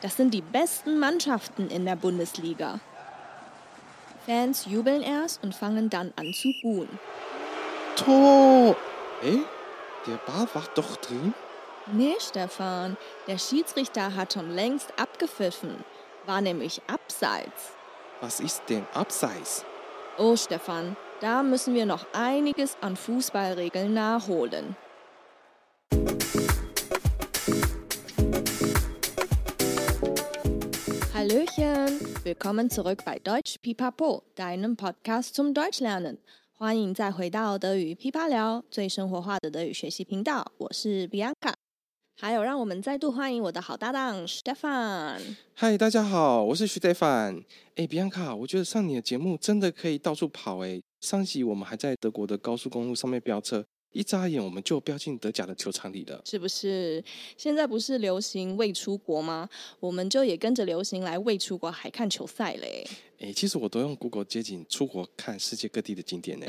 [0.00, 2.78] Das sind die besten Mannschaften in der Bundesliga.
[4.26, 6.88] Fans jubeln erst und fangen dann an zu buhen.
[7.96, 8.76] Tor!
[9.22, 9.40] Hä?
[10.06, 11.34] Der Ball war doch drin?
[11.86, 15.84] Nee, Stefan, der Schiedsrichter hat schon längst abgepfiffen.
[16.26, 17.72] War nämlich abseits.
[18.20, 19.64] Was ist denn abseits?
[20.18, 24.76] Oh, Stefan, da müssen wir noch einiges an Fußballregeln nachholen.
[31.58, 36.18] Hallöchen, willkommen zurück bei Deutsch Pipapo, deinem Podcast zum Deutschlernen.
[36.52, 40.52] 欢迎再回到德语噼啪聊，最生活化的德语学习频道。
[40.56, 41.52] 我是 Bianca，
[42.16, 45.20] 还有让我们再度欢迎我的好搭档 Stefan。
[45.54, 47.42] 嗨，大家好，我是 Stefan。
[47.74, 50.80] 哎，Bianca，我觉得上你的节目真的可以到处跑哎。
[51.00, 53.64] 上集我们还在德国的高速公路上面飙车。
[53.98, 57.02] 一眨眼，我们就飙进德甲的球场里了，是不是？
[57.36, 59.48] 现在不是流行未出国吗？
[59.80, 62.86] 我们就也跟着流行来未出国还看球赛嘞。
[63.20, 66.46] 哎，其实我都用 Google 街景出国看世界各地的景点呢。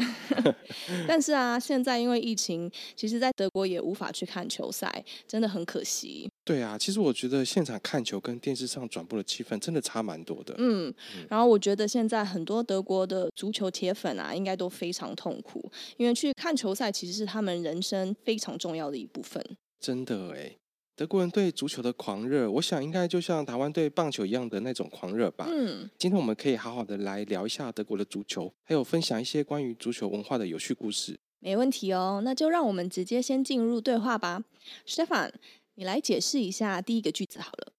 [1.08, 6.30] 但是啊，现在因为疫情，其实在德国也无法去看球赛，真的很可惜。
[6.46, 10.54] 对啊，其实我觉得现场看球跟电视上转播的气氛真的差蛮多的。
[10.60, 10.94] 嗯，
[11.28, 19.44] 然后我觉得现在很多德国的足球铁粉啊，应该都非常痛苦，因为去看球赛其实是他们人生非常重要的一部分。
[19.80, 20.56] 真的哎。
[21.00, 25.48] 德国人对足球的狂热，我想应该就像台湾对棒球一样的那种狂热吧。
[25.48, 31.18] 嗯，今天我们可以好好的来聊一下德国的足球，还有分享一些关于足球文化的有趣故事。
[31.40, 34.44] 没问题哦，那就让我们直接先进入对话吧。
[34.86, 35.32] Stefan，
[35.76, 37.72] 你来解释一下第一个句子好了。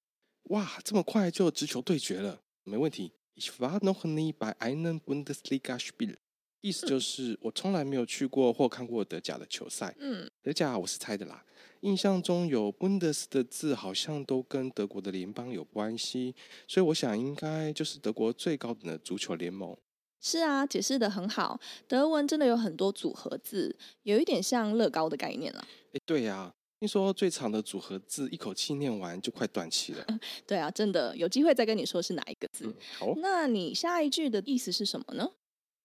[0.45, 2.41] 哇，这么快就直球对决了？
[2.65, 3.13] 没问题。
[3.37, 6.15] Ich war noch nie bei einem Bundesligaspiel。
[6.63, 9.95] 意思就是我从来没有去过或看过德甲的球赛。
[9.99, 11.45] 嗯，德甲我是猜的啦。
[11.81, 16.35] 印象中有 Bundes 的字，好像都跟德国的联邦有关系，
[16.69, 19.77] 所以我想应该就是德国最高等的足球联盟。
[20.21, 21.59] 是啊，解释的很好。
[21.89, 25.67] 德文真的有很多组合字，有一点像乐高的概念了。
[25.95, 30.07] 哎，对呀，听说最长的组合字一口气念完就快断气了。
[30.47, 32.67] 对啊，真的有机会再跟你说是哪一个字。
[32.67, 35.27] 嗯，好，那你下一句的意思是什么呢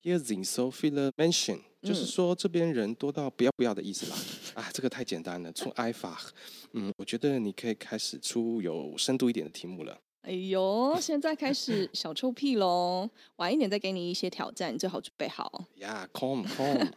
[0.05, 4.15] ？Hier sind so viele Menschen，就是说这边人多到不要不要的意思啦。
[4.53, 6.29] 啊，这个太简单了，出 einfach。
[6.73, 9.99] 嗯，我觉得你可以开始出有深度一点的题目了。
[10.21, 13.09] 哎呦，现在开始小臭屁喽！
[13.37, 15.65] 晚一点再给你一些挑战，你最好准备好。
[15.77, 16.87] 呀，come come，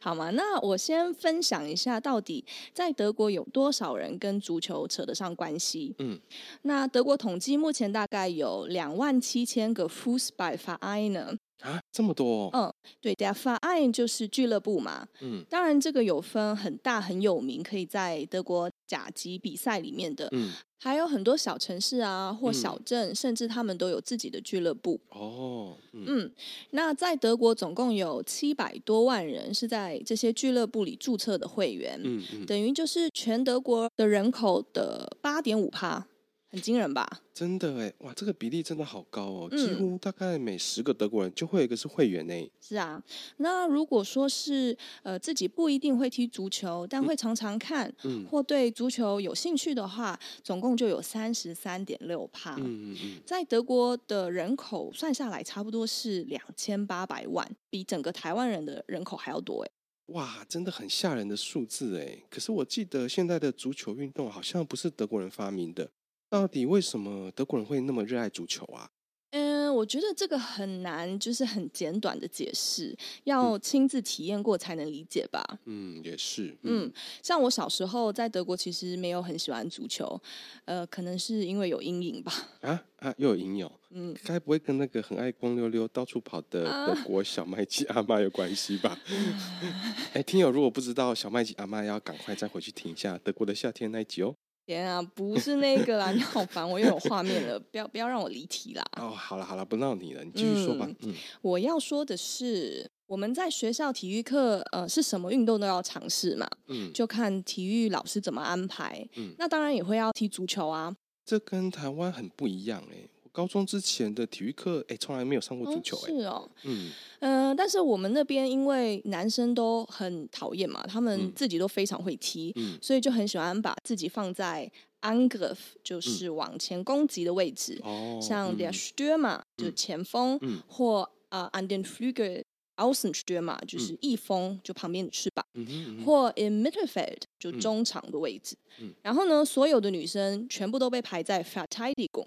[0.00, 0.30] 好嘛？
[0.30, 5.94] 那我先分享一下，到底在德国有多少人跟足球扯得上关系？
[5.98, 6.20] 嗯，
[6.62, 11.36] 那德国统计目前大概有两万七千个 Fußballvereine 呢。
[11.64, 12.50] 啊，这么多哦？
[12.52, 15.08] 嗯，对，der Verein 就是俱乐部嘛。
[15.20, 20.28] 嗯，当然这个有分很大很有名，可以在德国甲级比赛里面的。
[20.32, 25.00] 嗯，还有很多小城市啊或小镇，嗯，甚至他们都有自己的俱乐部。
[25.08, 26.32] 哦，嗯，嗯，
[26.72, 31.98] 那在德国总共有七百多万人是在这些俱乐部里注册的会员。
[32.04, 36.06] 嗯嗯，等于就是全德国的人口的八点五趴。
[36.54, 37.04] 很惊人吧？
[37.34, 42.50] 真的哎，哇，这个比例真的好高哦，嗯、几乎大概每十个德国人就会有一个是会员呢。
[42.60, 43.02] 是啊，
[43.38, 52.54] 那如果说是呃自己不一定会踢足球，但会常常看，嗯，或对足球有兴趣的话，总共就有三十三点六趴。
[52.54, 59.70] 嗯嗯嗯，在德国的人口算下来，差不多是两千八百万，比整个台湾人的人口还要多哎。
[60.08, 62.22] 哇，真的很吓人的数字哎。
[62.30, 65.90] 可是我记得现在的足球运动好像不是德国人发明的。
[66.34, 68.90] 到底为什么德国人会那么热爱足球啊？
[69.30, 75.44] 嗯，我觉得这个很难，就是很简短的解释，要亲自体验过才能理解吧。
[75.66, 76.48] 嗯，也是。
[76.62, 76.92] 嗯，嗯，
[77.22, 80.20] 像我小时候在德国，其实没有很喜欢足球，
[80.64, 82.32] 呃，可能是因为有阴影吧。
[82.62, 83.70] 啊啊，又有阴影？
[83.90, 88.98] 嗯，该不会跟那个很爱光溜溜、到处跑的德国小麦鸡阿妈有关系吧？
[90.14, 94.34] 哎、啊，听友如果不知道小麦鸡阿妈，要赶快再回去听一下德国的夏天那一集哦。
[94.66, 96.10] 天啊，不是那个啦！
[96.12, 98.82] 你好烦，我又有画面了，不要不要让我离题啦。
[98.96, 100.86] 哦，好了好了，不闹你了，你继续说吧。
[100.88, 106.48] 嗯，嗯，我要说的是，我们在学校体育课，呃，是什么运动都要尝试嘛。
[106.68, 109.06] 嗯，就看体育老师怎么安排。
[109.16, 110.94] 嗯，那当然也会要踢足球啊。
[111.26, 113.08] 这跟台湾很不一样哎。
[113.34, 124.70] 高中之前的体育课，哎，从来没有上过足球，哎、哦，是哦，嗯，呃，但是我们那边因为男生都很讨厌嘛，他们自己都非常会踢，嗯、所以就很喜欢把自己放在
[125.00, 132.44] Angriff，就是往前攻击的位置，嗯、像 Der Stürmer、嗯、就是前锋，嗯、或啊、uh, An den Flügel
[132.76, 137.22] a u s e n s t ü r m e r 就是翼锋，嗯、就旁边的翅膀，嗯嗯嗯、或 in Mittelfeld
[137.40, 138.56] 就中场的位置，
[139.02, 142.26] 然后呢，所有的女生全部都被排在 Verteidigung。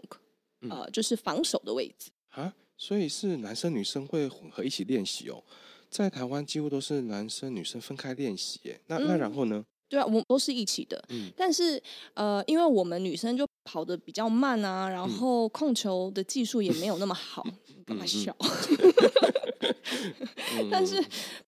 [0.62, 5.44] 嗯、呃，就是防守的位置啊，所以是男生女生会混合一起练习哦。
[5.89, 8.81] 在台湾几乎都是男生女生分开练习，耶。
[8.88, 9.63] 那、嗯、那然后呢？
[9.89, 11.01] 对啊，我们都是一起的。
[11.07, 11.81] 嗯，但是
[12.13, 17.42] 呃，因为我们女生就跑得比较慢啊，然后控球的技术也没有那么好，
[17.86, 18.36] 干嘛笑？
[20.69, 21.01] 但是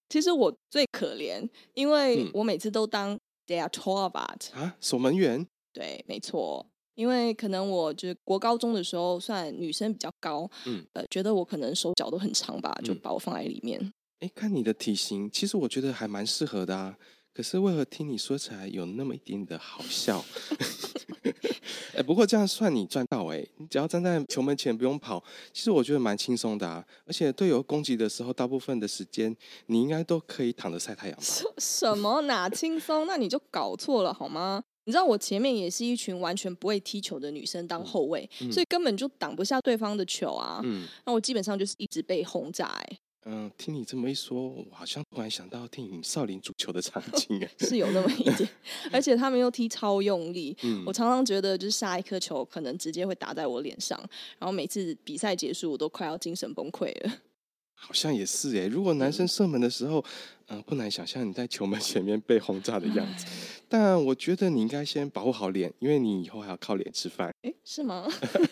[0.07, 5.45] 其实我最可怜，因为我每次都当 Der Torwart 啊，守门员。
[5.73, 6.65] 对，没错。
[6.99, 13.79] 因为可能我就是国高中的时候算女生比较高，嗯，呃，觉得我可能手脚都很长吧，就把我放在里面。
[14.19, 16.97] 哎、嗯，看你的体型，其实我觉得还蛮适合的啊。
[17.33, 20.21] 可是为何听你说起来有那么一点的好笑？
[21.95, 25.23] 哎，不过这样算你赚到哎，你只要站在球门前不用跑，
[25.53, 26.85] 其实我觉得蛮轻松的啊。
[27.05, 29.33] 而且队友攻击的时候，大部分的时间
[29.67, 31.23] 你应该都可以躺着晒太阳吧？
[31.23, 33.07] 什什么哪轻松？
[33.07, 34.61] 那你就搞错了好吗？
[34.89, 40.61] 你知道我前面也是一群完全不会踢球的女生当后卫，嗯、所以根本就挡不下对方的球啊。
[40.63, 42.65] 嗯，那我基本上就是一直被轰炸。
[42.65, 48.49] 哎，嗯，听你这么一说，我好像突然想到电影《少林足球》的场景，是有那么一点，
[48.91, 50.57] 而且他们又踢超用力。
[50.63, 53.95] 嗯，我常常觉得就是下一颗球可能直接会打在我脸上，
[54.39, 57.13] 然后每次比赛结束，我都快要精神崩溃了。
[57.81, 60.03] 好像也是哎，如果男生射门的时候，
[60.47, 63.27] 嗯、呃，不难想象你在球门前面被轰炸的样子。
[63.69, 67.31] 但我觉得你应该先保护好脸，因为你以后还要靠脸吃饭。
[67.43, 68.07] 哎，是吗？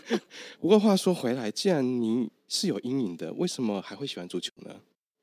[0.61, 4.75] 不过话说回来，既然你是有阴影的，为什么还会喜欢足球呢？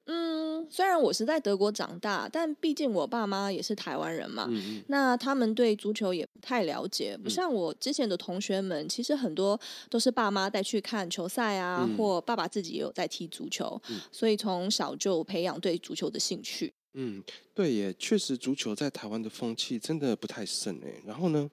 [0.07, 9.59] 嗯虽然我是在德国长大，但毕竟我爸妈也是台湾人嘛，嗯嗯，那他们对足球也不太了解，不像我之前的同学们，其实很多
[9.89, 16.73] 都是爸妈带去看球赛啊，嗯、或爸爸自己也有在踢足球，嗯、所以从小就培养对足球的兴趣。
[16.95, 21.03] 嗯，对耶，确实足球在台湾的风气真的不太盛诶。
[21.07, 21.51] 然后呢？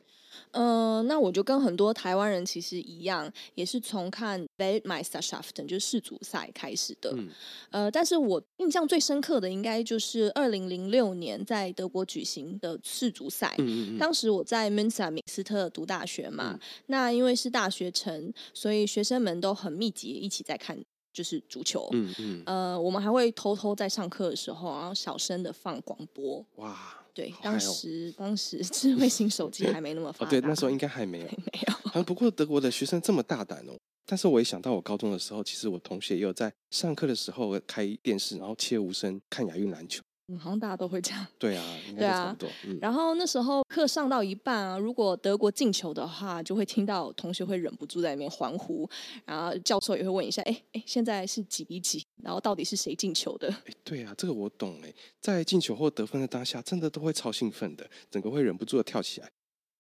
[0.52, 7.14] 嗯、呃，那我就跟很多台湾人其实一样，也是从看 Weltmeisterschaft 就是世足赛开始的。
[7.18, 7.30] 嗯、
[7.72, 13.54] 呃，但是我印象最深刻的应该就是二零零六年在德国举行的世足赛。
[13.58, 20.82] 嗯嗯嗯，当时我在 Münster 米斯特读大学嘛，嗯、那因为是大学城，所以学生们都很密集一起在看，
[21.13, 21.88] 就是足球。
[21.94, 26.46] 嗯嗯，呃，我们还会偷偷在上课的时候，然后小声的放广播。
[26.56, 26.98] 哇。
[27.13, 30.25] 对，当时当时智慧型手机还没那么发达。
[30.25, 31.25] 哦，对，那时候应该还没有。
[31.25, 31.92] 没有。
[31.92, 33.74] 啊，不过德国的学生这么大胆哦。
[34.06, 40.02] 但是我也想到我高中的时候，其实我同学也有在上课的时候开电视，然后切无声看亚运篮球。
[40.31, 41.28] 嗯，好像大家都会这样。
[41.38, 42.48] 对啊，应该差不多。
[42.48, 48.89] 啊嗯、然后那时候课上到一半啊，如果德国进球的话，就会听到同学会忍不住在那边欢呼，
[49.25, 52.06] 然后教授也会问一下：“哎哎，现在是几比几？
[52.24, 59.30] 然后到底是谁进球的？”哎，对啊，这个我懂哎，在进球或得分的当下，真的都会超兴奋的，整个会忍不住的跳起来。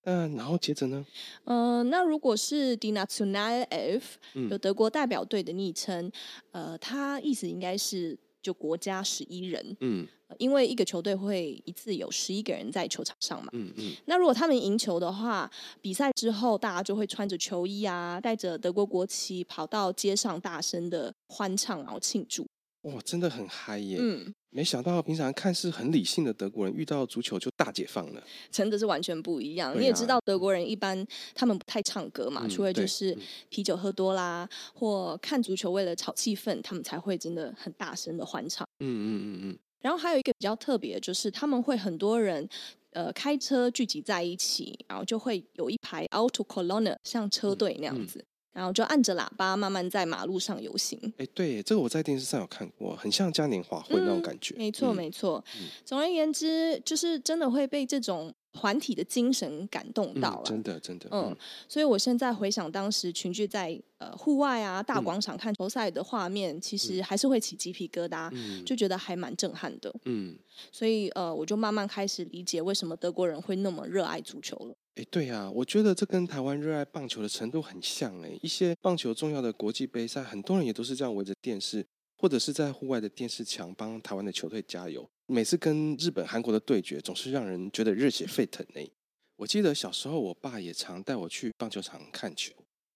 [0.03, 1.05] 嗯，然后接着呢？
[1.45, 4.01] 嗯、呃，那如果是 Die Nationalelf，
[4.49, 6.11] 有德国代表队的昵称，
[6.51, 9.77] 呃，它意思应该是就国家十一人。
[9.79, 10.07] 嗯。
[10.41, 13.93] 因为一个球队会一次有十一个人在球场上嘛，嗯嗯。
[14.05, 15.49] 那如果他们赢球的话，
[15.81, 22.47] 比赛之后大家就会穿着球衣啊，带着德国国旗跑到街上，大声的欢唱，然后庆祝。
[22.81, 23.97] 哇，真的很嗨耶！
[23.99, 28.23] 嗯，没想到平常看似很理性的德国人，遇到足球就大解放了。
[28.49, 29.71] 真的是完全不一样。
[29.71, 31.05] 啊、你也知道，德国人一般
[31.35, 33.15] 他们不太唱歌嘛，嗯、除非就是
[33.49, 38.67] 啤酒喝多啦，嗯、或看足球为了炒气氛，他们才会真的很大声的欢唱。
[38.79, 39.59] 嗯嗯嗯嗯。
[39.81, 42.47] 嗯然后还有一个比较特别，就是他们会很多人，
[42.91, 50.99] 呃，开车聚集在一起，然后就会有一排 auto colonna，像车队那样子，嗯嗯、然后就按着喇叭慢慢在马路上游行。
[51.17, 54.55] 哎，对，这个我在电视上有看过，很像嘉年华会那种感觉。
[54.55, 55.43] 嗯、没错，没错。
[55.59, 58.33] 嗯、总而言之，就是真的会被这种。
[58.53, 61.33] 团体的精神感动到了，嗯，真的真的，嗯，
[61.69, 70.37] 所以我现在回想当时群聚在呃户外啊大广场看球赛的画面，嗯、其实还是会起鸡皮疙瘩，嗯、就觉得还蛮震撼的，嗯，
[70.69, 74.75] 所以呃我就慢慢开始理解为什么德国人会那么热爱足球了。
[75.09, 81.85] 对呀，我觉得这跟台湾热爱棒球的程度很像哎，一些棒球重要的国际杯赛，很多人也都是这样围着电视，
[82.17, 85.09] 或者是在户外的电视墙帮台湾的球队加油。
[85.27, 88.91] 每次跟日本、韩国的对决，总是让人觉得热血沸腾呢。
[89.37, 92.53] 我记得小时候，我爸也常带我去棒球场看球。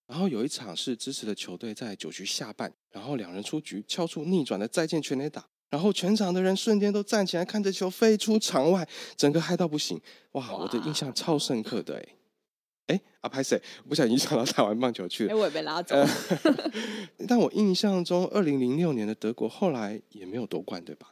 [0.08, 10.00] 然后有一场是支持的球队在九局下半，然后两人出局，敲出逆转的再见全垒打，然后全场的人瞬间都站起来看着球飞出场外，整个嗨到不行。
[10.32, 12.06] 哇，哇我的印象超深刻的哎。
[12.88, 13.60] 哎，阿拍谁？
[13.90, 15.34] 不小心想到台湾棒球去了。
[15.34, 15.96] 哎，我也被拉走。
[17.28, 21.08] 但我印象中，二零零六年的德国后来也没有夺冠，对吧？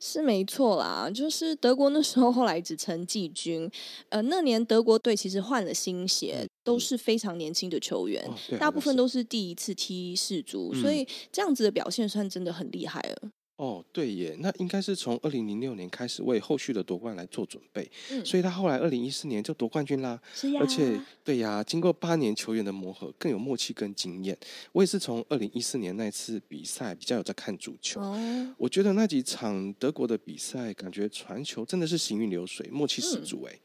[0.00, 3.70] 是没错啦，就是德国那时候后来只称季军。
[4.08, 13.30] 呃，那年德国队其实换了新血，嗯、都是非常年轻的球员，哦啊、大部分都是第一次踢世足，嗯、所以这样子的表现算真的很厉害了。
[13.56, 20.20] 哦，对耶，那应该是从二零零六年开始为后续的夺冠来做准备，嗯、所以他后来二零一四年就夺冠军啦。
[20.34, 24.36] 是呀，而且对呀，经过八年球员的磨合，更有默契跟经验。
[24.72, 33.58] 我也是从二零一四年那次比赛比较有在看足球，哦、我觉得那几场德国的比赛，感觉传球真的是行云流水，默契十足哎。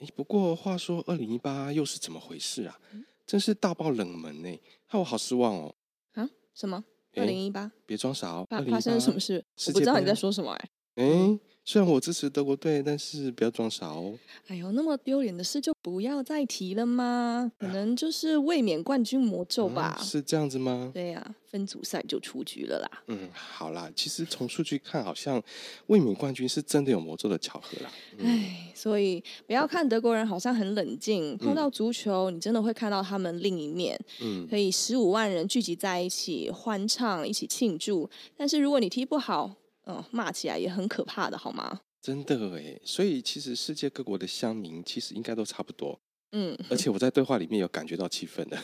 [0.00, 2.76] 嗯、不过话说二零一八又是怎么回事啊？
[2.92, 5.74] 嗯、真是大爆冷门呢，害我好失望哦。
[6.14, 6.28] 啊？
[6.52, 6.84] 什么？
[7.16, 8.46] 二零一八，别装傻哦！
[8.48, 9.44] 发发生了什么事？
[9.68, 10.68] 我不知道你在说什么哎。
[10.96, 14.16] 哎，虽然我支持德国队，但是不要装傻哦。
[14.46, 17.50] 哎呦，那么丢脸的事就不要再提了吗？
[17.58, 19.98] 可能就是卫冕冠军魔咒吧？
[20.00, 20.92] 是这样子吗？
[20.94, 23.02] 对呀，分组赛就出局了啦。
[23.08, 25.42] 嗯，好啦，其实从数据看，好像
[25.88, 27.90] 卫冕冠军是真的有魔咒的巧合啦。
[28.20, 33.98] 哎，所以不要看德国人好像很冷静，碰到足球，你真的会看到他们另一面。
[34.22, 38.08] 嗯，可以十五万人聚集在一起欢唱，一起庆祝。
[38.36, 39.52] 但是如果你踢不好，
[39.86, 41.80] 哦，骂起来也很可怕的，好吗？
[42.02, 45.98] 真的哎，所以其实世界各国的乡民其实应该都差不多。
[46.32, 48.58] 嗯，而且我在对话里面有感觉到气氛的。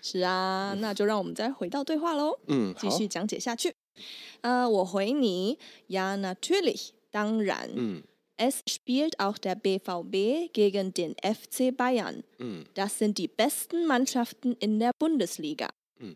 [0.00, 2.38] 是啊，那就让我们再回到对话喽。
[2.46, 3.72] 嗯，继续讲解下去。
[4.40, 5.58] 呃，我回你
[5.88, 7.68] ，Ja natürlich，当然。
[7.74, 8.02] 嗯
[8.36, 12.22] ，Es spielt auch der BVB gegen den FC Bayern。
[12.38, 15.68] 嗯，Das sind die besten Mannschaften in der Bundesliga。
[16.00, 16.14] 嗯，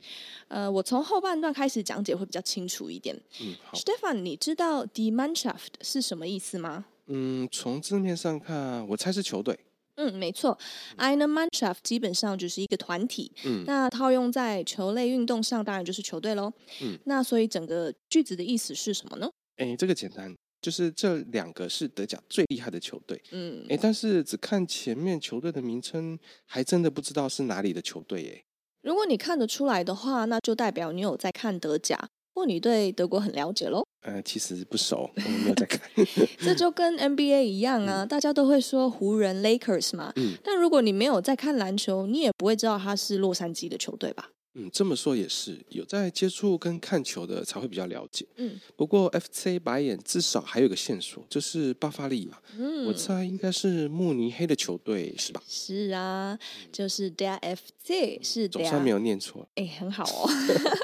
[0.48, 3.14] 呃，我从后半段开始讲解会比较清楚一点。
[3.40, 3.78] 嗯，好。
[3.78, 6.84] Stefan，你知道 Die Mannschaft 是什么意思吗？
[7.06, 9.58] 嗯，从字面上看，我猜是球队。
[9.96, 10.58] 嗯，没错
[10.96, 13.30] ，Eine Mannschaft 基本上就是一个团体。
[13.44, 16.50] 嗯，那套用在球类运动上，当然就是球队喽。
[16.80, 19.30] 嗯，那所以整个句子的意思是什么呢？
[19.56, 23.22] 哎，这个简单，就是这两个是德甲最厉害的球队。
[23.32, 28.44] 嗯，哎，但是只看前面球队的名称，还真的不知道是哪里的球队耶。
[28.82, 33.84] 如果你看得出来的话，那就代表你有在看德甲，或你对德国很了解喽。
[34.02, 35.80] 呃，其实不熟，我没有在看。
[36.42, 40.12] 这就跟 NBA 一样啊，嗯、大家都会说湖人 Lakers 嘛。
[40.16, 40.34] 嗯。
[40.42, 44.30] 但如果你没有在看篮球，你也不会知道他是洛杉矶的球队吧？
[44.54, 48.26] 嗯，这么说也是，有在接触跟看球的才会比较了解。
[48.36, 52.42] 嗯，不过 FC 白眼至少还有个线索，就是巴伐利亚。
[52.58, 55.42] 嗯，我猜应该是慕尼黑的球队，是吧？
[55.48, 56.38] 是啊，
[56.70, 58.46] 就是 Der FC 是。
[58.46, 59.48] 总算没有念错。
[59.54, 60.28] 哎，很好哦，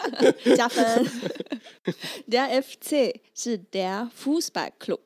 [0.56, 1.06] 加分。
[2.30, 5.00] Der FC 是 Der Fußballclub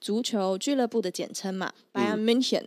[0.00, 2.64] 足球俱乐部的简称嘛，Bayern München。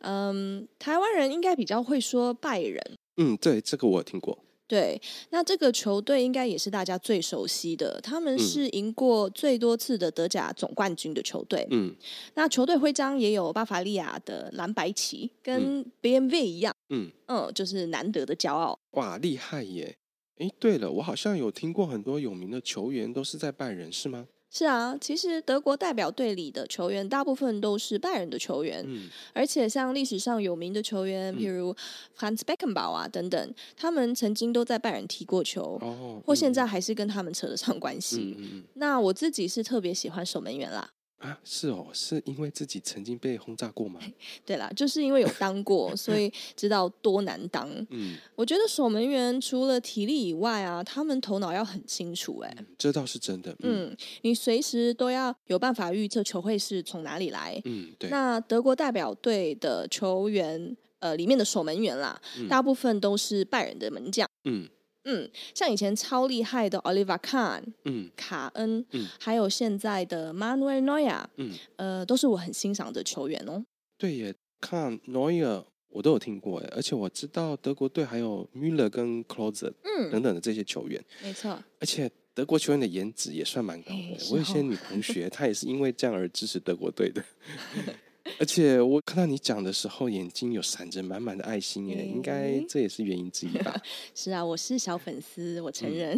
[0.00, 2.98] 嗯，台湾人应该比较会说拜仁。
[3.16, 4.38] 嗯，对，这个我有听过。
[4.70, 11.66] 对，那这个球队应该也是大家最熟悉的，他们是赢过最多次的德甲总冠军的球队。
[11.72, 11.92] 嗯，
[12.34, 16.72] 那球队徽章也有巴伐利亚的蓝白旗，跟 BMW 一样。
[16.90, 18.78] 嗯嗯，就是难得的骄傲。
[18.92, 19.96] 哇，厉害耶！
[20.36, 24.28] 哎，对了，我好像有听过很多有名的球员都是在拜仁，是吗？
[24.52, 31.74] 是啊，其实德国代表队里的球员大部分都是拜仁的球员，嗯、而且像历史上有名的球员，譬如
[32.18, 35.80] Hans Beckenbauer 啊等等，他们曾经都在拜仁踢过球，
[36.26, 38.34] 或现在还是跟他们扯得上关系。
[38.38, 40.90] 嗯嗯、那我自己是特别喜欢守门员啦。
[41.20, 44.00] 啊，是哦，是因为自己曾经被轰炸过吗？
[44.44, 47.68] 对啦，就是因为有当过，所以知道多难当。
[47.90, 52.38] 嗯，我觉得守门员除了体力以外啊，他们头脑要很清楚。
[52.38, 53.52] 哎，这倒是真的。
[53.60, 57.60] 嗯，嗯，你随时都要有办法预测球会是从哪里来。
[57.66, 58.08] 嗯，对。
[58.08, 64.26] 那德国代表队的球员，呃，里面的守门员啦，嗯，大部分都是拜仁的门将。
[64.44, 64.66] 嗯。
[65.04, 73.64] 嗯，像以前超厉害的 Oliver Kahn，嗯，卡恩，嗯，还有现在的 Manuel Neuer，嗯，呃，都是我很欣赏的球员哦。
[73.96, 81.58] 对耶，Kahn、Neuer 我都有听过哎，而且我知道德国队还有 Müller 跟 c l o s e 嗯，等等的这些球员，没错。
[81.80, 87.24] 而且德国球员的颜值也算蛮高的，我有些女同学她也是因为这样而支持德国队的。
[88.40, 93.76] 而且我看到你讲的时候，眼睛有闪着满满的爱心，耶，欸、应该这也是原因之一吧？
[94.16, 96.16] 是啊，我是小粉丝，我承认。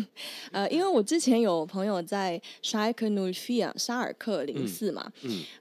[0.52, 5.12] 嗯、呃，因为我之前有朋友在 Schalke 04沙尔克零四嘛，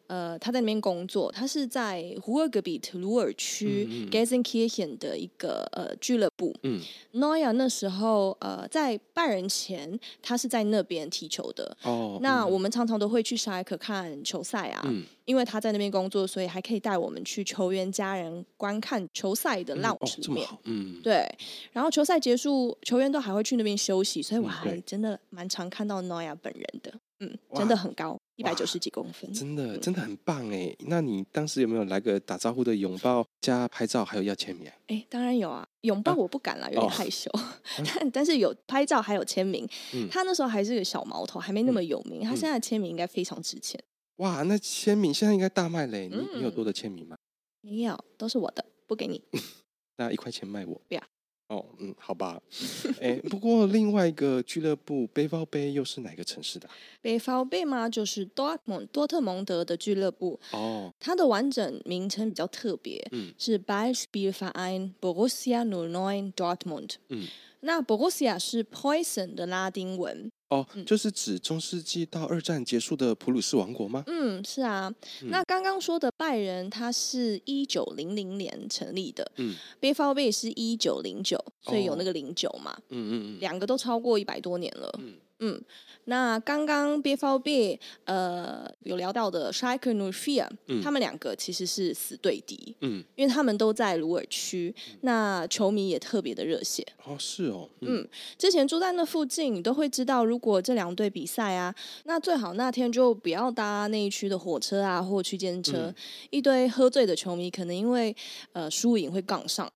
[0.06, 6.56] 呃，他在那边工作，他是在 Ruhrgebiet 鲁尔区 Gelsenkirchen 的一个呃俱乐部。
[6.62, 6.80] 嗯
[7.14, 11.76] ，Neuer 那时候呃在拜仁前，他是在那边踢球的。
[11.82, 14.84] 哦，那我们常常都会去 Schalke 看球赛啊。
[14.86, 15.04] 嗯。
[15.32, 20.46] 因为他在那边工作，所以还可以带我们去球员家人观看球赛的 lounge 里面。
[20.46, 21.26] 嗯，哦，嗯，对。
[21.72, 26.94] 然后球赛结束，球员都还会去那边休息，所以我还真的蛮常看到 Neuer 本人的。
[27.22, 30.76] 嗯，真的很高，一百九十几公分，真的真的很棒哎。
[30.88, 34.70] 那你当时有没有来个打招呼的拥抱加拍照，还有要签名？
[34.88, 35.66] 哎，当然有啊。
[35.82, 37.32] 拥抱我不敢了，有点害羞。
[37.96, 39.68] 但但是有拍照，还有签名。
[40.12, 42.22] 他那时候还是个小毛头，还没那么有名。
[42.22, 43.82] 他现在签名应该非常值钱。
[44.22, 46.08] 哇，那签名现在应该大卖嘞！
[46.08, 47.18] 你你有多的签名吗？
[47.62, 49.20] 没有，都是我的，不给你。
[49.98, 50.80] 那一块钱卖我？
[50.88, 51.02] 不要。
[51.48, 52.40] 哦，嗯，好吧。
[53.02, 56.74] 哎，不过另外一个俱乐部背包杯又是哪个城市的啊？
[57.02, 60.40] 背包杯嘛，就是多蒙多特蒙德的俱乐部。
[60.52, 60.94] 哦。
[61.00, 66.92] 它的完整名称比较特别，嗯，是 Ballspielverein Borussia 09 Dortmund。
[67.10, 67.28] 嗯。
[67.62, 70.32] 那 Borussia 是 Poison 的拉丁文。
[70.52, 74.04] 哦，就是指中世纪到二战结束的普鲁士王国吗？
[74.08, 74.94] 嗯，是啊。
[75.24, 79.32] 嗯、那刚刚说的拜仁，它是一九零零年成立的。
[79.38, 82.78] 嗯，BVB 是一九零九，所以有那个零九嘛。
[82.90, 84.94] 嗯嗯嗯，两个都超过一百多年了。
[85.00, 85.62] 嗯嗯。
[86.06, 90.48] 那刚刚 BVB 呃有聊到的 Schalke 04，
[90.82, 96.84] 他们两个其实是死对敌，嗯，因为他们都在鲁尔区，嗯、那球迷也特别的热血。
[97.06, 101.74] 哦，是哦，嗯，嗯，之前住在那附近，你都会知道，如果这两队比赛啊，
[102.06, 105.96] 那最好那天就不要搭那一区的火车啊，或区间车，嗯、
[106.32, 108.14] 一堆喝醉的球迷可能因为
[108.54, 109.72] 呃输赢会杠上，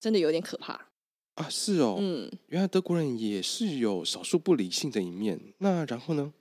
[0.00, 0.87] 真的有点可怕。
[1.38, 5.38] 啊，是哦，嗯，原来德国人也是有少数不理性的一面。
[5.58, 6.32] 那然后呢？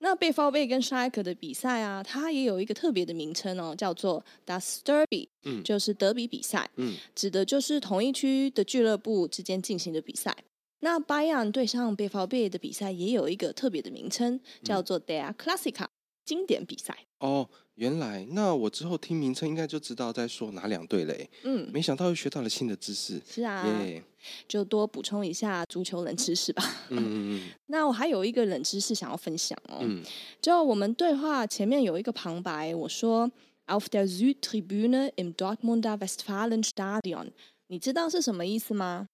[0.00, 10.34] 那 BVB 跟 Schalke 的比赛啊，它也有一个特别的名称哦，叫做 Das Derby，嗯，就是德比比赛，嗯，指的就是同一区的俱乐部之间进行的比赛。
[10.80, 15.86] 那 Bayern 对上 BVB 的比赛也有一个特别的名称，叫做 Der Klassiker，
[16.30, 16.96] 经典比赛。
[17.18, 17.48] 哦。
[17.76, 21.30] 原来，那我之后听名称应该就知道在说哪两队嘞。
[21.44, 23.18] 嗯，没想到又学到了新的知识。
[23.26, 24.02] 是啊，Yeah
[24.46, 26.62] 就多补充一下足球冷知识吧。
[26.90, 27.50] 嗯嗯嗯。
[27.72, 29.78] 那我还有一个冷知识想要分享哦。
[29.80, 30.04] 嗯。
[30.42, 33.30] 就我们对话前面有一个旁白，我说
[33.66, 37.30] Auf der Südtribüne im Dortmunder Westfalenstadion，
[37.68, 39.08] 你知道是什么意思吗？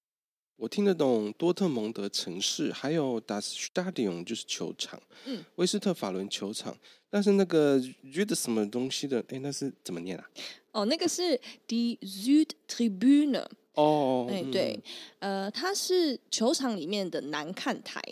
[0.56, 6.76] 我听得懂多特蒙德城市，还有 Das Stadion 就是球场，嗯，威斯特法伦球场。
[7.16, 10.30] 但是那个 Süd 什么东西的，哎，那是怎么念啊？
[10.72, 13.42] 哦，那个是 Die Südtribüne。
[13.72, 14.78] 哦，哎，对，
[15.20, 18.02] 嗯、呃，它是球场里面的南看台。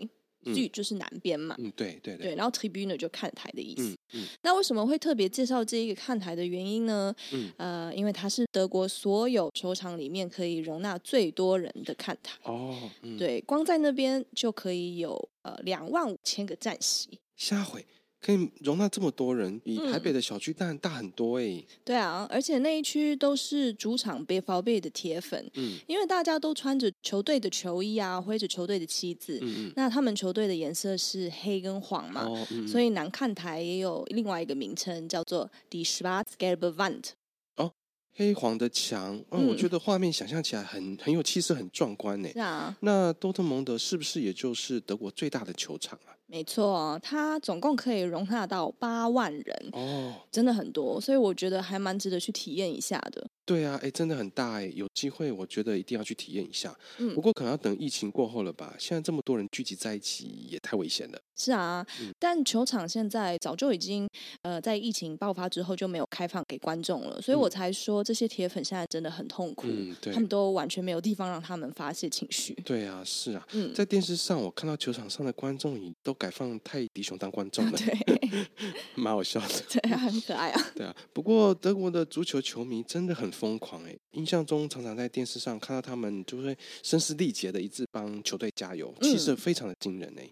[0.45, 3.91] Süd 就是南边嘛，嗯，对对对，对，然后 tribune 就看台的意思。
[4.15, 7.15] 嗯，嗯，那为什么会特别介绍这一个看台的原因呢？
[7.33, 12.39] 嗯，呃，因为它是德国所有球场里面可以容纳最多人的看台。
[12.45, 17.19] 哦，嗯、对，光在那边就可以有呃两万五千个站席。
[17.37, 17.85] 下回。
[18.25, 21.67] 可以容纳这么多人，比台北的小巨蛋大很多哎、欸。
[21.85, 37.11] 对啊，而且那一区都是主场 BVB 的铁粉，嗯，因为大家都穿着球队的球衣啊，挥着球队的旗子，嗯嗯，那他们球队的颜色是黑跟黄嘛，哦嗯、所以南看台也有另外一个名称叫做 Die Schwarz-Gelbe Wand。
[37.57, 37.73] 哦，
[38.15, 42.31] 黑黄的墙，哦，嗯、我觉得画面想象起来很很有气势，很壮观呢。
[42.33, 46.17] 是啊，那多特蒙德是不是也就是德国最大的球场啊？
[46.27, 53.27] 没错，它总共可以容纳到八万人哦，真的很多，所以我觉得还蛮值得去体验一下的。
[53.47, 56.75] 对啊，哎，真的很大哎，有机会我觉得一定要去体验一下。
[56.97, 58.75] 嗯，不过可能要等疫情过后了吧？
[58.79, 61.21] 现在这么多人聚集在一起也太危险了。
[61.37, 64.09] 是啊，嗯，但球场现在早就已经
[64.43, 72.55] 呃在疫情爆发之后就没有开放给观众了，所以我才说这些铁粉现在真的很痛苦，嗯，对，他们都完全没有地方让他们发泄情绪。
[72.65, 78.47] 对啊，是啊，嗯，在电视上我看到球场上的观众已都改放泰迪熊当观众了，对，
[78.95, 80.73] 蛮好笑的， 对啊，很可爱啊。
[80.75, 83.97] 对啊，不过德国的足球球迷真的很疯狂哎！
[84.13, 90.29] 印象中常常在电视上看到他们就会声嘶力竭的一致帮球队加油，气势非常的惊人哎！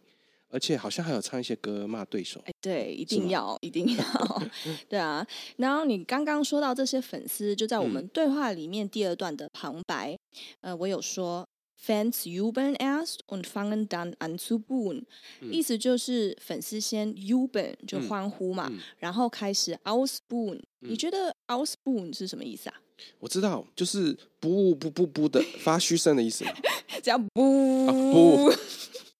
[0.50, 2.38] 而且好像还有唱一些歌骂对手。
[2.44, 4.42] 哎，对，一定要， 一定要，
[4.88, 5.26] 对啊。
[5.56, 10.18] 然后你刚刚说到这些粉丝，就在我们对话里面第二段的旁白，
[10.60, 11.48] 呃，我有说。
[11.84, 15.04] Fans jubeln erst und fangen dann an zu buhen，、
[15.40, 20.62] 嗯、意思就是粉丝先 jubeln 就欢呼嘛，嗯嗯、然后开始嗯。
[20.78, 22.76] 你觉得 aus booen 是什么意思啊？
[23.18, 26.44] 我知道，就是不不不不的发嘘声的意思。
[27.02, 28.52] 叫不、啊、不，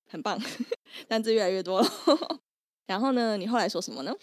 [0.09, 0.41] 很棒，
[1.09, 1.89] 单字越来越多了。
[2.87, 4.15] 然后呢，你后来说什么呢？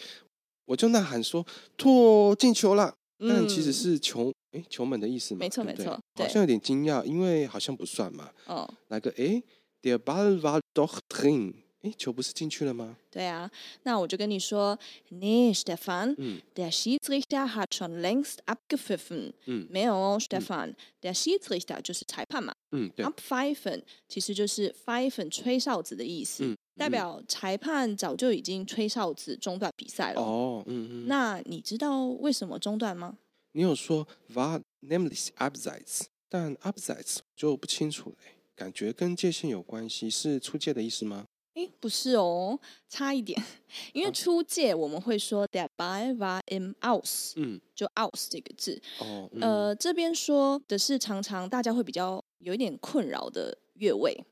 [0.65, 4.31] 我就呐喊说：“托进球了！”但其实是球。
[4.51, 5.39] 哎，球门的意思吗？
[5.41, 8.31] 没错，没错，好像有点惊讶，因为好像不算嘛。
[8.47, 9.43] 哦，来个哎
[9.83, 11.53] ，der Ball war doch drin。
[11.81, 12.97] 哎，球不是进去了吗？
[13.11, 13.49] 对啊，
[13.83, 14.77] 那我就跟你说
[15.11, 19.33] ，Nee, Stefan，嗯，der Schiedsrichter hat schon längst abgepfiffen。
[19.45, 22.53] 嗯，没有哦，Stefan，der Schiedsrichter 就是裁判嘛。
[22.71, 23.05] 嗯，对。
[23.05, 30.21] Abpfeifen 其实就是 pfeifen 吹哨子的意思，代表裁判早就已经吹哨子中断比赛了。
[30.21, 31.07] 哦，嗯嗯。
[31.07, 33.17] 那你知道为什么中断吗？
[33.51, 38.17] 你有说 war nämlich abseits，但 abseits 就不清楚了，
[38.55, 41.25] 感觉跟界限有关系，是出界的意思吗？
[41.55, 43.41] 诶，不是哦，差一点。
[43.91, 48.81] 因为出界我们会说 der Ball war im Aus，嗯，就 Aus 这个字。
[48.99, 54.23] 哦，嗯、呃，这边说的是常常大家会比较有一点困扰的越位。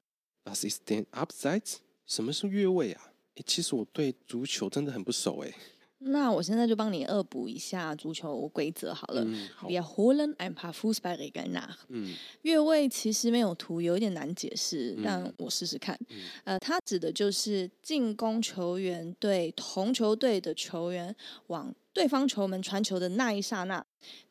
[0.45, 1.77] Was ist denn abseits？
[2.07, 3.11] 什么是越位啊？
[3.35, 5.53] 诶，其实我对足球真的很不熟诶。
[5.99, 9.23] 那我现在就帮你恶补一下足球规则好了。
[9.25, 11.75] 嗯、好 Wir holen ein paar Fußballregeln nach。
[11.89, 15.97] 嗯，越位其实没有图，有一点难解释，嗯、但我试试看。
[16.09, 21.13] 嗯、呃，它指的就是进攻球员对同球队的球员
[21.47, 23.83] 往对方球门传球的那一刹那，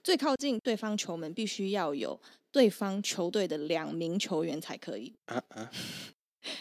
[0.05, 2.19] 最靠近对方球门必须要有
[2.53, 5.13] 对方球队的两名球员才可以。
[5.27, 5.71] 啊啊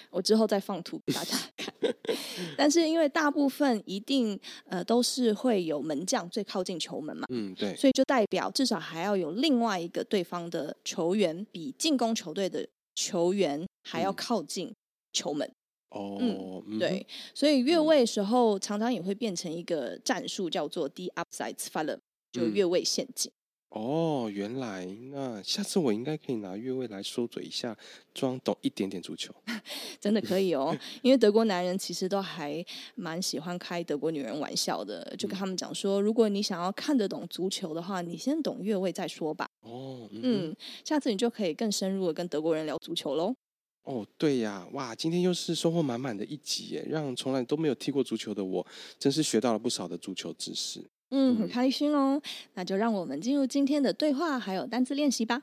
[0.09, 1.73] 我之后再放图给大家看，
[2.57, 14.73] 但是因为大部分一定呃都是会有门将最靠近球门嘛，嗯对，所以就代表至少还要有另外一个对方的球员比进攻球队的球员还要靠近
[15.13, 15.49] 球门。
[15.91, 21.99] 哦，嗯，对，所以越位的时候常常也会变成一个战术，叫做 Die Abseitsfalle，
[22.33, 23.31] 就越位陷阱。
[23.75, 27.77] 哦，原来那下次我应该可以拿越位来说嘴一下，
[28.13, 29.35] 装懂一点点足球，
[29.99, 30.73] 真的可以哦。
[31.01, 39.45] 因为德国男人其实都还蛮喜欢开德国女人玩笑的，就跟他们讲说，如果你想要看得懂足球的话，你先懂越位再说吧。
[39.59, 43.35] 哦，嗯，嗯，下次你就可以更深入的跟德国人聊足球喽。
[43.83, 48.65] 哦，对呀，哇，今天又是收获满满的一集耶，让从来都没有踢过足球的我，
[48.97, 50.89] 真是学到了不少的足球知识。
[51.14, 52.22] 嗯，很开心哦。
[52.54, 55.42] 那就让我们进入今天的对话还有单字练习吧。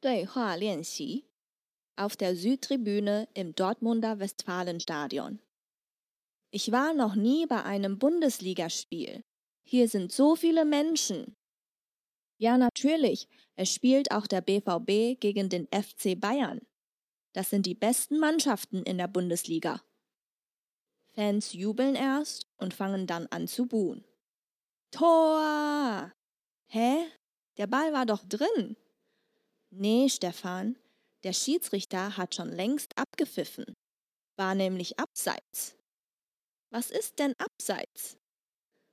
[0.00, 1.24] 对话练习：
[1.96, 5.38] Auf der Südtribüne im Dortmunder Westfalenstadion.
[6.50, 9.24] Ich war noch nie bei einem Bundesligaspiel.
[9.66, 11.36] Hier sind so viele Menschen.
[12.38, 13.28] Ja, natürlich.
[13.56, 16.60] Es spielt auch der BVB gegen den FC Bayern.
[17.32, 19.82] Das sind die besten Mannschaften in der Bundesliga.
[21.14, 24.04] Fans jubeln erst und fangen dann an zu buhen.
[24.90, 26.12] Tor!
[26.66, 27.06] Hä?
[27.56, 28.76] Der Ball war doch drin.
[29.70, 30.76] Nee, Stefan,
[31.22, 33.64] der Schiedsrichter hat schon längst abgepfiffen.
[34.36, 35.76] War nämlich abseits.
[36.70, 38.18] Was ist denn abseits?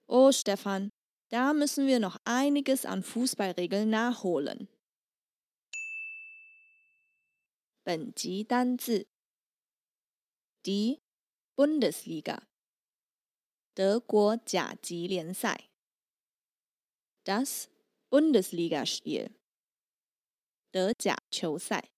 [0.07, 0.89] Oh, Stefan,
[1.29, 4.67] da müssen wir noch einiges an Fußballregeln nachholen.
[7.83, 9.07] 本集单字
[10.63, 11.01] Die
[11.55, 12.43] Bundesliga
[13.73, 15.69] 德国甲级联赛，
[17.23, 17.67] Das
[18.09, 19.31] Bundesligaspiel
[20.71, 21.91] 德甲球赛，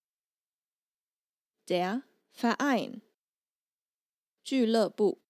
[1.66, 2.02] Der
[2.34, 3.00] Verein
[4.42, 5.22] 俱乐部，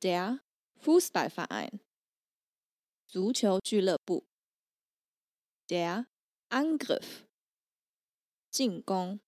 [0.00, 0.40] Der
[0.80, 1.80] Fußballverein
[3.06, 4.26] 足球俱乐部，
[5.66, 6.06] Der
[6.48, 7.26] Angriff
[8.50, 9.20] 进攻，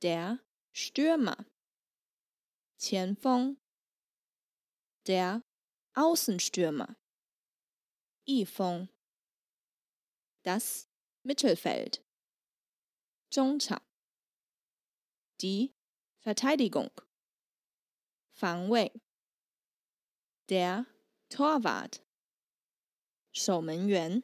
[0.00, 0.40] Der
[0.72, 1.46] Stürmer
[2.80, 3.58] 前锋，
[5.06, 5.42] der
[5.94, 6.96] Außenstürmer，
[8.24, 8.88] 翼锋，
[10.42, 10.88] das
[11.22, 12.04] Mittelfeld，
[13.30, 13.80] 中场，
[15.40, 15.74] die
[16.20, 16.90] Verteidigung，
[18.32, 18.92] 防卫，
[20.48, 20.86] der
[21.28, 22.02] Torwart，
[23.32, 24.22] 守门员，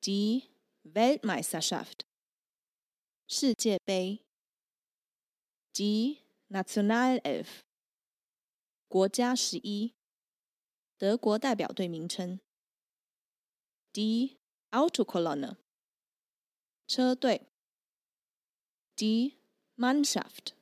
[0.00, 0.50] die
[0.82, 2.06] Weltmeisterschaft，
[3.28, 4.24] 世界杯，
[5.76, 7.46] die Nationalelf，
[8.88, 9.94] 国家十一，
[10.98, 12.40] 德国代表队名称。
[13.92, 14.36] Die
[14.70, 15.56] Autokolonne，
[16.86, 17.48] 车队。
[18.96, 19.38] Die
[19.76, 20.52] Mannschaft，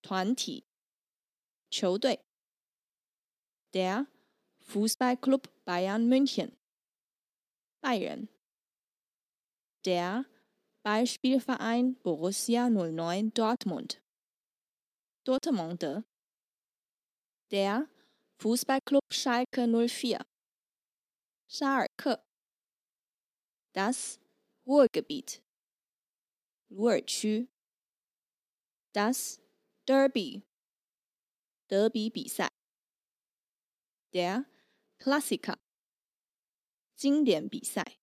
[0.00, 0.64] 团体，
[1.68, 2.24] 球队。
[3.72, 4.06] Der
[4.64, 6.52] Fußballclub Bayern München，
[7.80, 8.28] 拜仁。
[9.82, 10.26] Der
[10.82, 14.00] Ballspielverein Borussia 09 Dortmund。
[15.25, 16.03] 多特蒙德。
[17.49, 17.89] Der
[18.37, 20.23] Fußballclub Schalke 04。
[21.47, 22.23] 沙尔克。
[23.73, 24.17] Das
[24.65, 25.41] Ruhrgebiet。
[26.67, 27.49] 鲁尔区。
[28.93, 29.39] Das
[29.87, 30.43] Derby。
[31.65, 32.51] 德比比赛。
[34.11, 34.45] Der
[34.99, 35.57] Klassiker。
[36.95, 37.97] 经典比赛。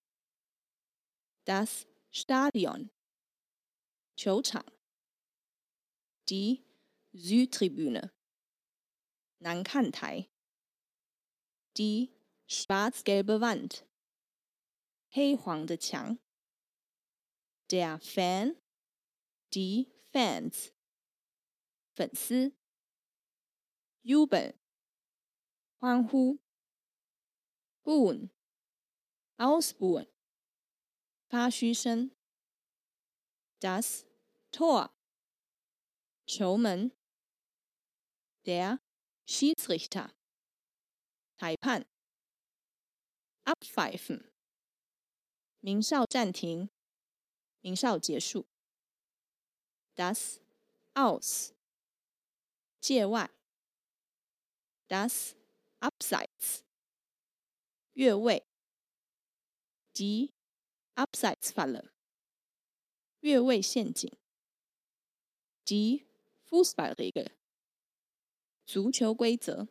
[1.45, 2.91] Das Stadion，
[4.17, 4.67] 球场。
[6.27, 6.65] Die
[7.13, 8.11] Südtribüne，
[9.39, 10.31] 南看台。
[11.75, 12.15] Die
[12.47, 13.85] schwarz-gelbe Wand，
[15.11, 16.19] 黑黄的墙。
[17.69, 20.73] Der Fan，Die Fans，
[21.95, 22.57] 粉丝。
[24.03, 24.59] Jubel，
[25.79, 26.41] 欢呼。
[27.83, 30.09] Buhen，Ausbuhen。
[31.29, 32.15] 发嘘声
[33.59, 34.05] ，Das
[34.51, 34.95] Tor，
[36.27, 36.93] 球门
[38.44, 38.80] ，Der
[39.26, 40.14] Schiedsrichter，
[41.38, 41.86] 裁判，
[43.44, 44.32] Abpfeifen，
[45.60, 46.70] 鸣哨暂停，
[47.62, 48.46] 鸣哨结束，
[49.96, 50.40] Das
[50.94, 51.54] Aus，
[52.80, 53.30] 界外，
[54.88, 55.36] Das
[55.80, 56.64] Abseits，
[57.94, 58.44] 越位，
[59.94, 60.34] Die
[60.96, 61.92] Abseitsfalle，
[63.20, 64.10] 越位陷阱。
[65.66, 66.08] Die
[66.46, 67.32] Fußballregel，
[68.65, 69.69] 足球规则。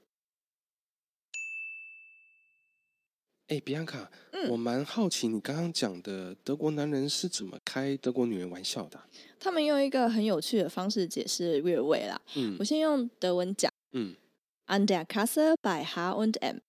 [3.47, 9.08] 哎，比安卡，嗯，我蛮好奇你刚刚讲的德国男人是怎么开德国女人玩笑的啊？
[9.39, 12.21] 他们用一个很有趣的方式解释越位啦。
[12.36, 13.69] 嗯，我先用德文讲。
[13.91, 14.15] 嗯
[14.67, 16.62] ，An der Kasse bei H und M。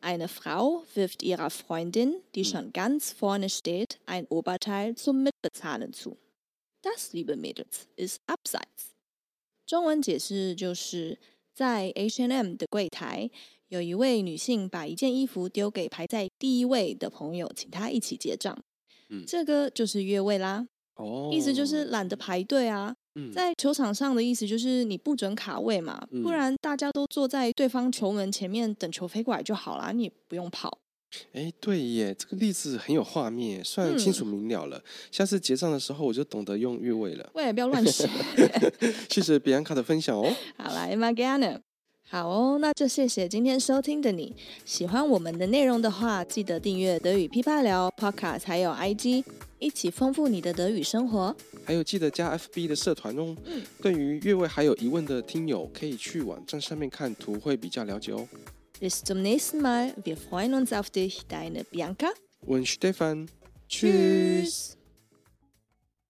[0.00, 6.18] Eine Frau wirft ihrer Freundin, die schon ganz vorne steht, ein Oberteil zum Mitbezahlen zu.
[6.82, 8.92] Das, liebe Mädels, ist abseits.
[9.66, 11.18] 中文解释就是
[11.54, 13.30] 在 H&M 的柜台，
[13.68, 18.56] 有一位女性把一件衣服丢给排在第一位的朋友，请他一起结账。
[19.10, 20.66] 嗯，这个就是越位啦。
[20.96, 22.94] 哦，意思就是懒得排队啊。
[23.32, 30.76] 在球场上的意思就是你不准卡位嘛，不然大家都坐在对方球门前面等球飞过来就好啦，你不用跑。
[31.32, 34.78] 哎，对耶，这个例子很有画面，算清楚明了了。
[34.78, 37.30] 嗯、下次结账的时候我就懂得用越位了。
[37.34, 38.08] 喂，不要乱写。
[39.10, 40.34] 谢谢比安卡的分享哦。
[40.56, 41.60] 好来，Magana。
[42.06, 44.36] 好哦，那就谢谢今天收听的你。
[44.64, 49.24] 喜欢我们的内容的话，记得订阅德语噼啪聊 Podcast，还有 IG。
[49.58, 53.34] 一起丰富你的德语生活，还有记得加 FB 的社团哦。
[53.46, 58.28] 嗯，对于越位还有疑问的听友，可以去网站上面看图，会比较了解哦。
[58.84, 62.08] Bis zum nächsten Mal, wir freuen uns auf dich, deine Bianca
[62.42, 63.30] und Stefan.
[63.66, 64.76] Tschüss.